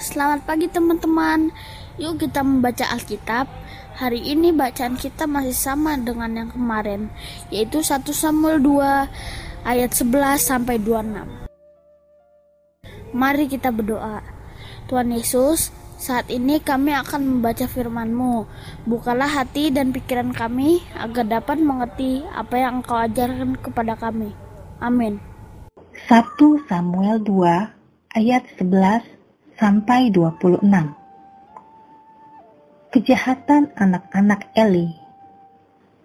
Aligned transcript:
Selamat 0.00 0.48
pagi 0.48 0.64
teman-teman. 0.64 1.52
Yuk 2.00 2.24
kita 2.24 2.40
membaca 2.40 2.88
Alkitab. 2.88 3.44
Hari 4.00 4.32
ini 4.32 4.48
bacaan 4.48 4.96
kita 4.96 5.28
masih 5.28 5.52
sama 5.52 5.92
dengan 6.00 6.32
yang 6.32 6.48
kemarin, 6.48 7.12
yaitu 7.52 7.84
1 7.84 8.08
Samuel 8.16 8.64
2 8.64 8.80
ayat 9.68 9.92
11 9.92 10.40
sampai 10.40 10.80
26. 10.80 11.28
Mari 13.12 13.44
kita 13.44 13.68
berdoa. 13.68 14.24
Tuhan 14.88 15.12
Yesus, 15.12 15.68
saat 16.00 16.32
ini 16.32 16.64
kami 16.64 16.96
akan 16.96 17.36
membaca 17.36 17.68
firman-Mu. 17.68 18.48
Bukalah 18.88 19.28
hati 19.28 19.68
dan 19.68 19.92
pikiran 19.92 20.32
kami 20.32 20.80
agar 20.96 21.28
dapat 21.28 21.60
mengerti 21.60 22.24
apa 22.32 22.56
yang 22.56 22.80
Engkau 22.80 22.96
ajarkan 23.04 23.52
kepada 23.60 24.00
kami. 24.00 24.32
Amin. 24.80 25.20
1 26.08 26.40
Samuel 26.72 27.20
2 27.20 28.16
ayat 28.16 28.48
11 28.56 29.19
sampai 29.60 30.08
26. 30.08 30.64
Kejahatan 32.88 33.68
anak-anak 33.76 34.48
Eli. 34.56 34.88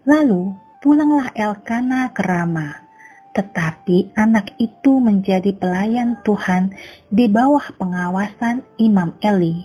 Lalu 0.04 0.52
pulanglah 0.84 1.32
Elkana 1.32 2.12
ke 2.12 2.20
Rama, 2.20 2.84
tetapi 3.32 4.12
anak 4.20 4.60
itu 4.60 5.00
menjadi 5.00 5.56
pelayan 5.56 6.20
Tuhan 6.28 6.76
di 7.08 7.32
bawah 7.32 7.64
pengawasan 7.80 8.60
Imam 8.76 9.16
Eli. 9.24 9.64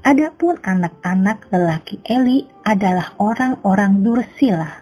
Adapun 0.00 0.56
anak-anak 0.64 1.52
lelaki 1.52 2.00
Eli 2.08 2.48
adalah 2.64 3.12
orang-orang 3.20 4.00
dursila. 4.00 4.80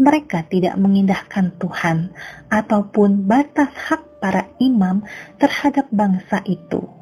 Mereka 0.00 0.48
tidak 0.48 0.80
mengindahkan 0.80 1.60
Tuhan 1.60 2.08
ataupun 2.48 3.28
batas 3.28 3.68
hak 3.68 4.16
para 4.16 4.48
imam 4.64 5.04
terhadap 5.36 5.92
bangsa 5.92 6.40
itu 6.48 7.01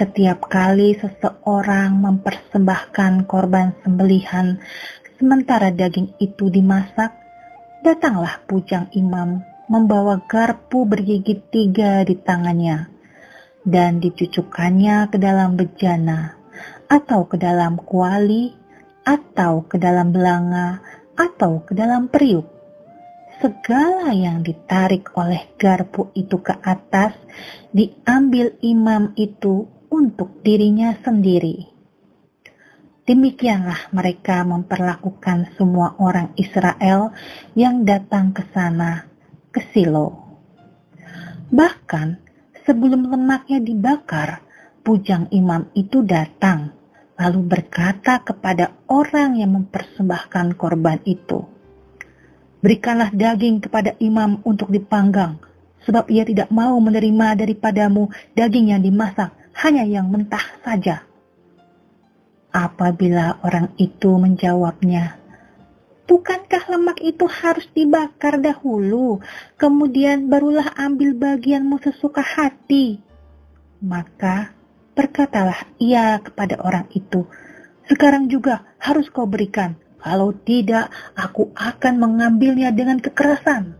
setiap 0.00 0.48
kali 0.48 0.96
seseorang 0.96 2.00
mempersembahkan 2.00 3.28
korban 3.28 3.76
sembelihan, 3.84 4.56
sementara 5.20 5.68
daging 5.68 6.16
itu 6.16 6.48
dimasak, 6.48 7.12
datanglah 7.84 8.40
pujang 8.48 8.88
imam 8.96 9.44
membawa 9.68 10.24
garpu 10.24 10.88
bergigit 10.88 11.44
tiga 11.52 12.04
di 12.04 12.16
tangannya 12.16 12.88
dan 13.62 14.02
dicucukkannya 14.02 15.12
ke 15.12 15.16
dalam 15.20 15.54
bejana 15.54 16.34
atau 16.90 17.24
ke 17.30 17.38
dalam 17.38 17.78
kuali 17.78 18.52
atau 19.06 19.66
ke 19.66 19.78
dalam 19.78 20.10
belanga 20.10 20.82
atau 21.16 21.62
ke 21.62 21.72
dalam 21.74 22.10
periuk. 22.10 22.46
Segala 23.42 24.14
yang 24.14 24.46
ditarik 24.46 25.10
oleh 25.18 25.50
garpu 25.58 26.14
itu 26.14 26.38
ke 26.38 26.54
atas 26.62 27.18
diambil 27.74 28.54
imam 28.62 29.10
itu 29.18 29.66
untuk 29.92 30.40
dirinya 30.40 30.96
sendiri. 31.04 31.68
Demikianlah 33.04 33.92
mereka 33.92 34.40
memperlakukan 34.40 35.52
semua 35.60 35.92
orang 36.00 36.32
Israel 36.40 37.12
yang 37.52 37.84
datang 37.84 38.32
ke 38.32 38.40
sana, 38.56 39.04
ke 39.52 39.60
Silo. 39.76 40.32
Bahkan 41.52 42.08
sebelum 42.64 43.12
lemaknya 43.12 43.60
dibakar, 43.60 44.40
pujang 44.80 45.28
imam 45.28 45.68
itu 45.76 46.00
datang, 46.00 46.72
lalu 47.20 47.44
berkata 47.44 48.24
kepada 48.24 48.72
orang 48.88 49.36
yang 49.36 49.52
mempersembahkan 49.60 50.56
korban 50.56 51.04
itu, 51.04 51.44
Berikanlah 52.62 53.10
daging 53.10 53.58
kepada 53.58 53.98
imam 53.98 54.38
untuk 54.46 54.70
dipanggang, 54.70 55.42
sebab 55.82 56.06
ia 56.06 56.22
tidak 56.22 56.46
mau 56.54 56.78
menerima 56.78 57.34
daripadamu 57.34 58.06
daging 58.38 58.70
yang 58.70 58.78
dimasak 58.78 59.41
hanya 59.56 59.84
yang 59.84 60.08
mentah 60.08 60.44
saja. 60.64 61.04
Apabila 62.52 63.40
orang 63.40 63.72
itu 63.80 64.12
menjawabnya, 64.20 65.22
Bukankah 66.02 66.68
lemak 66.68 67.00
itu 67.00 67.24
harus 67.24 67.64
dibakar 67.72 68.36
dahulu, 68.36 69.24
kemudian 69.56 70.28
barulah 70.28 70.68
ambil 70.76 71.16
bagianmu 71.16 71.80
sesuka 71.80 72.20
hati? 72.20 73.00
Maka 73.80 74.52
berkatalah 74.92 75.64
ia 75.80 76.20
kepada 76.20 76.60
orang 76.60 76.84
itu, 76.92 77.24
Sekarang 77.88 78.28
juga 78.28 78.76
harus 78.76 79.08
kau 79.08 79.24
berikan, 79.24 79.80
kalau 79.96 80.36
tidak 80.36 80.92
aku 81.16 81.48
akan 81.56 81.96
mengambilnya 81.96 82.68
dengan 82.76 83.00
kekerasan. 83.00 83.72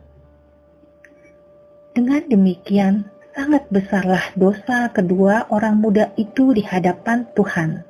Dengan 1.93 2.25
demikian, 2.25 3.12
sangat 3.33 3.65
besarlah 3.73 4.33
dosa 4.37 4.93
kedua 4.93 5.49
orang 5.49 5.81
muda 5.81 6.13
itu 6.21 6.53
di 6.53 6.61
hadapan 6.65 7.25
Tuhan, 7.33 7.85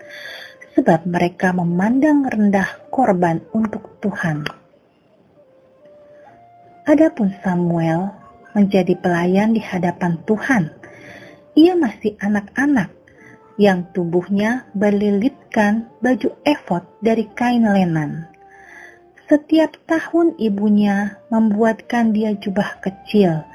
sebab 0.78 1.04
mereka 1.06 1.50
memandang 1.50 2.26
rendah 2.26 2.88
korban 2.88 3.42
untuk 3.50 3.98
Tuhan. 3.98 4.46
Adapun 6.82 7.30
Samuel 7.42 8.10
menjadi 8.58 8.98
pelayan 8.98 9.54
di 9.54 9.62
hadapan 9.62 10.18
Tuhan. 10.26 10.72
Ia 11.52 11.76
masih 11.76 12.16
anak-anak 12.18 12.90
yang 13.60 13.86
tubuhnya 13.92 14.66
berlilitkan 14.72 15.92
baju 16.00 16.32
efod 16.48 16.82
dari 17.04 17.28
kain 17.36 17.68
lenan. 17.68 18.31
Setiap 19.30 19.78
tahun 19.86 20.34
ibunya 20.42 21.22
membuatkan 21.30 22.10
dia 22.10 22.34
jubah 22.34 22.82
kecil 22.82 23.46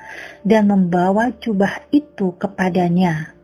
dan 0.48 0.72
membawa 0.72 1.36
jubah 1.44 1.84
itu 1.92 2.32
kepadanya. 2.40 3.36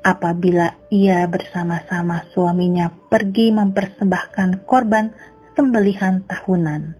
Apabila 0.00 0.72
ia 0.88 1.26
bersama-sama 1.26 2.24
suaminya 2.32 2.88
pergi 3.10 3.52
mempersembahkan 3.52 4.64
korban 4.64 5.12
sembelihan 5.58 6.22
tahunan. 6.24 6.94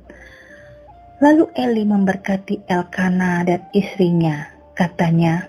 Lalu 1.22 1.44
Eli 1.56 1.84
memberkati 1.88 2.68
Elkana 2.68 3.46
dan 3.46 3.64
istrinya. 3.72 4.52
Katanya, 4.76 5.48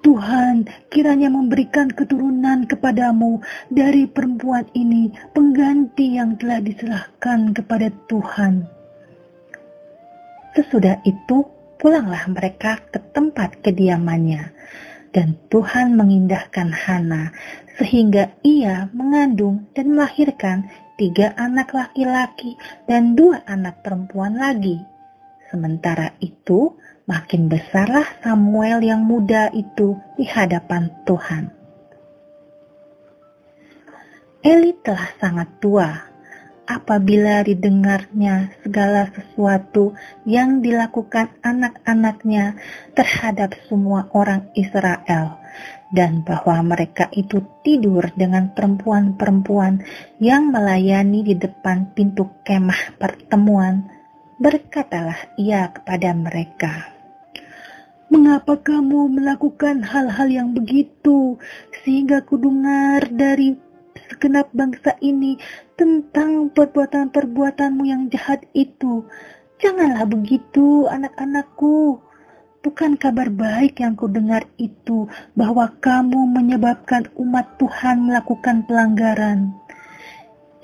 Tuhan 0.00 0.64
kiranya 0.88 1.28
memberikan 1.28 1.92
keturunan 1.92 2.64
kepadamu 2.64 3.44
dari 3.68 4.08
perempuan 4.08 4.64
ini 4.72 5.12
pengganti 5.36 6.16
yang 6.16 6.40
telah 6.40 6.64
diserahkan 6.64 7.52
kepada 7.52 7.92
Tuhan. 8.08 8.64
Sesudah 10.56 11.04
itu 11.04 11.44
pulanglah 11.76 12.24
mereka 12.32 12.80
ke 12.88 12.98
tempat 13.12 13.60
kediamannya 13.60 14.56
dan 15.12 15.36
Tuhan 15.52 15.94
mengindahkan 15.98 16.72
Hana 16.72 17.34
sehingga 17.76 18.32
ia 18.40 18.88
mengandung 18.96 19.68
dan 19.76 19.92
melahirkan 19.96 20.68
tiga 21.00 21.32
anak 21.40 21.72
laki-laki 21.72 22.60
dan 22.84 23.16
dua 23.16 23.40
anak 23.48 23.80
perempuan 23.80 24.36
lagi. 24.36 24.76
Sementara 25.48 26.14
itu, 26.22 26.76
makin 27.10 27.50
besarlah 27.50 28.06
Samuel 28.22 28.78
yang 28.86 29.02
muda 29.02 29.50
itu 29.50 29.98
di 30.14 30.22
hadapan 30.30 30.94
Tuhan. 31.02 31.50
Eli 34.46 34.78
telah 34.86 35.10
sangat 35.18 35.50
tua 35.58 35.90
apabila 36.70 37.42
didengarnya 37.42 38.54
segala 38.62 39.10
sesuatu 39.10 39.98
yang 40.22 40.62
dilakukan 40.62 41.34
anak-anaknya 41.42 42.54
terhadap 42.94 43.58
semua 43.66 44.06
orang 44.14 44.46
Israel 44.54 45.42
dan 45.90 46.22
bahwa 46.22 46.62
mereka 46.62 47.10
itu 47.10 47.42
tidur 47.66 48.14
dengan 48.14 48.54
perempuan-perempuan 48.54 49.82
yang 50.22 50.54
melayani 50.54 51.26
di 51.26 51.34
depan 51.34 51.90
pintu 51.90 52.30
kemah 52.46 52.94
pertemuan, 52.96 53.90
berkatalah 54.38 55.34
ia 55.34 55.74
kepada 55.74 56.14
mereka, 56.14 56.99
Mengapa 58.10 58.58
kamu 58.58 59.22
melakukan 59.22 59.86
hal-hal 59.86 60.26
yang 60.26 60.50
begitu 60.50 61.38
sehingga 61.86 62.18
kudengar 62.26 63.06
dari 63.06 63.54
segenap 64.10 64.50
bangsa 64.50 64.98
ini 64.98 65.38
tentang 65.78 66.50
perbuatan-perbuatanmu 66.50 67.86
yang 67.86 68.10
jahat 68.10 68.42
itu? 68.50 69.06
Janganlah 69.62 70.10
begitu, 70.10 70.90
anak-anakku. 70.90 72.02
Bukan 72.66 72.98
kabar 72.98 73.30
baik 73.30 73.78
yang 73.78 73.94
kudengar 73.94 74.42
itu 74.58 75.06
bahwa 75.38 75.70
kamu 75.78 76.34
menyebabkan 76.34 77.06
umat 77.14 77.62
Tuhan 77.62 78.10
melakukan 78.10 78.66
pelanggaran. 78.66 79.54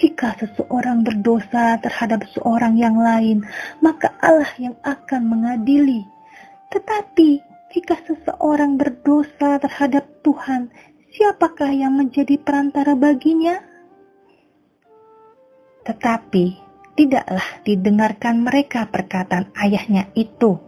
Jika 0.02 0.34
seseorang 0.42 1.06
berdosa 1.06 1.78
terhadap 1.78 2.26
seorang 2.34 2.74
yang 2.74 2.98
lain, 2.98 3.46
maka 3.78 4.10
Allah 4.18 4.50
yang 4.58 4.74
akan 4.82 5.22
mengadili 5.30 6.10
tetapi 6.76 7.40
jika 7.72 7.96
seseorang 8.04 8.76
berdosa 8.76 9.56
terhadap 9.56 10.04
Tuhan, 10.20 10.68
siapakah 11.08 11.72
yang 11.72 11.96
menjadi 11.96 12.36
perantara 12.36 12.92
baginya? 12.92 13.56
Tetapi 15.88 16.44
tidaklah 16.92 17.64
didengarkan 17.64 18.44
mereka 18.44 18.92
perkataan 18.92 19.56
ayahnya 19.56 20.12
itu, 20.12 20.60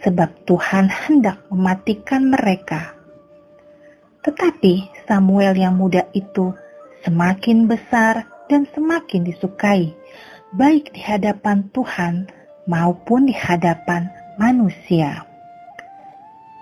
sebab 0.00 0.48
Tuhan 0.48 0.88
hendak 0.88 1.44
mematikan 1.52 2.32
mereka. 2.32 2.96
Tetapi 4.24 5.04
Samuel 5.04 5.52
yang 5.52 5.76
muda 5.76 6.08
itu 6.16 6.56
semakin 7.04 7.68
besar 7.68 8.24
dan 8.48 8.64
semakin 8.72 9.28
disukai, 9.28 9.92
baik 10.56 10.96
di 10.96 11.04
hadapan 11.04 11.68
Tuhan 11.76 12.32
maupun 12.64 13.28
di 13.28 13.36
hadapan 13.36 14.08
manusia. 14.36 15.25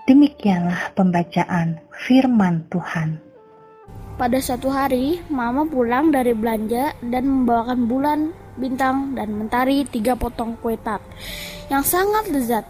Demikianlah 0.05 0.93
pembacaan 0.93 1.81
firman 1.89 2.69
Tuhan. 2.69 3.17
Pada 4.21 4.37
suatu 4.37 4.69
hari, 4.69 5.17
Mama 5.33 5.65
pulang 5.65 6.13
dari 6.13 6.29
belanja 6.37 6.93
dan 7.01 7.25
membawakan 7.25 7.89
bulan, 7.89 8.19
bintang, 8.53 9.17
dan 9.17 9.33
mentari 9.33 9.81
tiga 9.89 10.13
potong 10.13 10.61
kue 10.61 10.77
tart 10.77 11.01
yang 11.73 11.81
sangat 11.81 12.29
lezat. 12.29 12.69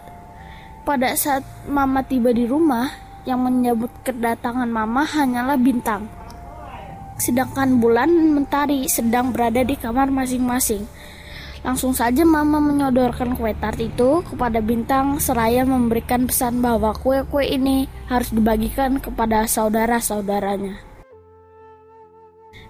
Pada 0.88 1.12
saat 1.12 1.44
Mama 1.68 2.00
tiba 2.08 2.32
di 2.32 2.48
rumah, 2.48 2.88
yang 3.28 3.44
menyambut 3.44 3.92
kedatangan 4.00 4.72
Mama 4.72 5.04
hanyalah 5.04 5.60
bintang. 5.60 6.08
Sedangkan 7.20 7.76
bulan 7.76 8.16
dan 8.16 8.32
mentari 8.32 8.88
sedang 8.88 9.36
berada 9.36 9.60
di 9.60 9.76
kamar 9.76 10.08
masing-masing. 10.08 10.88
Langsung 11.64 11.96
saja 11.96 12.26
mama 12.26 12.60
menyodorkan 12.60 13.38
kue 13.38 13.56
tart 13.56 13.80
itu 13.80 14.20
kepada 14.26 14.60
bintang 14.60 15.16
seraya 15.16 15.64
memberikan 15.64 16.28
pesan 16.28 16.60
bahwa 16.60 16.92
kue-kue 16.92 17.46
ini 17.48 17.88
harus 18.12 18.28
dibagikan 18.34 19.00
kepada 19.00 19.48
saudara-saudaranya. 19.48 20.82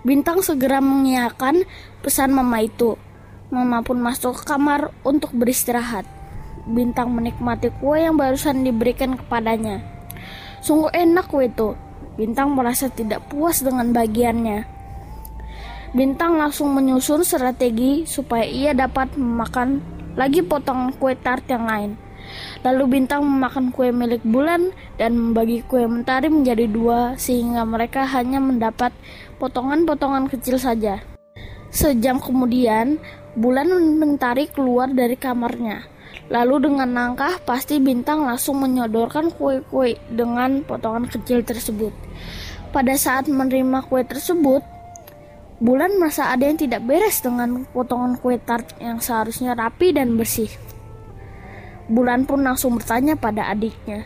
Bintang 0.06 0.38
segera 0.38 0.78
mengiyakan 0.78 1.66
pesan 1.98 2.30
mama 2.30 2.62
itu. 2.62 2.94
Mama 3.50 3.82
pun 3.82 3.98
masuk 3.98 4.38
ke 4.38 4.54
kamar 4.54 4.94
untuk 5.02 5.34
beristirahat. 5.34 6.06
Bintang 6.66 7.10
menikmati 7.10 7.74
kue 7.82 8.06
yang 8.06 8.14
barusan 8.14 8.62
diberikan 8.62 9.18
kepadanya. 9.18 9.82
Sungguh 10.62 10.94
enak 10.94 11.26
kue 11.26 11.50
itu. 11.50 11.74
Bintang 12.14 12.54
merasa 12.54 12.86
tidak 12.86 13.26
puas 13.30 13.62
dengan 13.66 13.90
bagiannya. 13.90 14.75
Bintang 15.94 16.40
langsung 16.40 16.74
menyusun 16.74 17.22
strategi 17.22 18.02
supaya 18.08 18.42
ia 18.42 18.72
dapat 18.74 19.14
memakan 19.14 19.78
lagi 20.18 20.42
potongan 20.42 20.96
kue 20.96 21.14
tart 21.14 21.46
yang 21.46 21.68
lain. 21.68 21.92
Lalu 22.66 22.98
Bintang 22.98 23.22
memakan 23.22 23.70
kue 23.70 23.94
milik 23.94 24.26
Bulan 24.26 24.74
dan 24.98 25.14
membagi 25.14 25.62
kue 25.62 25.86
mentari 25.86 26.26
menjadi 26.26 26.66
dua 26.66 27.14
sehingga 27.14 27.62
mereka 27.62 28.02
hanya 28.02 28.42
mendapat 28.42 28.90
potongan-potongan 29.38 30.26
kecil 30.26 30.58
saja. 30.58 30.98
Sejam 31.70 32.18
kemudian, 32.18 32.98
Bulan 33.36 33.68
mentari 34.00 34.48
keluar 34.48 34.88
dari 34.88 35.14
kamarnya. 35.14 35.84
Lalu 36.32 36.72
dengan 36.72 36.90
langkah 36.90 37.38
pasti 37.44 37.78
Bintang 37.78 38.26
langsung 38.26 38.58
menyodorkan 38.58 39.30
kue-kue 39.30 39.94
dengan 40.10 40.64
potongan 40.66 41.06
kecil 41.06 41.46
tersebut. 41.46 41.92
Pada 42.74 42.98
saat 42.98 43.30
menerima 43.30 43.86
kue 43.86 44.02
tersebut, 44.02 44.64
Bulan 45.56 45.96
merasa 45.96 46.28
ada 46.28 46.44
yang 46.44 46.60
tidak 46.60 46.84
beres 46.84 47.24
dengan 47.24 47.64
potongan 47.72 48.20
kue 48.20 48.36
tart 48.36 48.76
yang 48.76 49.00
seharusnya 49.00 49.56
rapi 49.56 49.96
dan 49.96 50.12
bersih. 50.20 50.52
Bulan 51.88 52.28
pun 52.28 52.44
langsung 52.44 52.76
bertanya 52.76 53.16
pada 53.16 53.48
adiknya, 53.48 54.04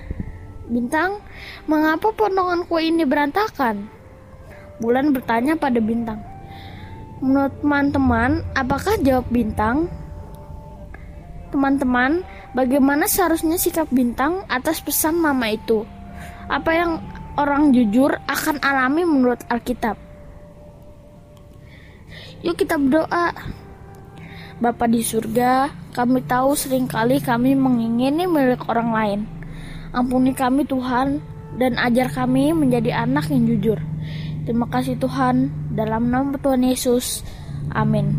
Bintang, 0.71 1.19
mengapa 1.67 2.15
potongan 2.15 2.63
kue 2.71 2.87
ini 2.87 3.03
berantakan? 3.03 3.91
Bulan 4.79 5.11
bertanya 5.11 5.59
pada 5.59 5.83
Bintang, 5.83 6.23
Menurut 7.21 7.53
teman-teman, 7.61 8.41
apakah 8.57 8.97
jawab 9.05 9.29
Bintang? 9.29 9.93
Teman-teman, 11.53 12.25
bagaimana 12.57 13.05
seharusnya 13.05 13.61
sikap 13.61 13.93
Bintang 13.93 14.49
atas 14.49 14.81
pesan 14.81 15.21
mama 15.21 15.53
itu? 15.53 15.85
Apa 16.49 16.73
yang 16.73 16.97
orang 17.37 17.77
jujur 17.77 18.17
akan 18.25 18.57
alami 18.65 19.05
menurut 19.05 19.45
Alkitab? 19.53 20.10
Yuk 22.41 22.57
kita 22.57 22.81
berdoa. 22.81 23.37
Bapa 24.61 24.85
di 24.89 25.01
surga, 25.01 25.73
kami 25.97 26.21
tahu 26.25 26.53
sering 26.53 26.85
kali 26.85 27.21
kami 27.21 27.57
mengingini 27.57 28.29
milik 28.29 28.65
orang 28.69 28.91
lain. 28.93 29.21
Ampuni 29.93 30.37
kami 30.37 30.69
Tuhan, 30.69 31.21
dan 31.57 31.81
ajar 31.81 32.13
kami 32.13 32.53
menjadi 32.53 33.05
anak 33.05 33.33
yang 33.33 33.49
jujur. 33.49 33.79
Terima 34.45 34.69
kasih 34.69 34.97
Tuhan, 35.01 35.53
dalam 35.75 36.09
nama 36.09 36.37
Tuhan 36.41 36.65
Yesus. 36.65 37.25
Amin. 37.73 38.13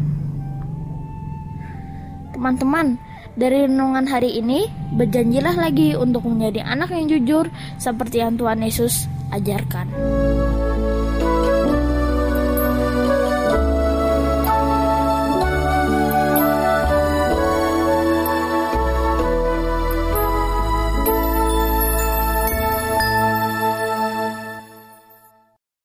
Teman-teman, 2.33 2.97
dari 3.38 3.65
renungan 3.65 4.06
hari 4.06 4.38
ini, 4.38 4.67
berjanjilah 4.97 5.56
lagi 5.56 5.95
untuk 5.95 6.27
menjadi 6.27 6.65
anak 6.67 6.94
yang 6.94 7.07
jujur 7.07 7.45
seperti 7.81 8.19
yang 8.21 8.35
Tuhan 8.38 8.62
Yesus 8.62 9.07
ajarkan. 9.31 9.88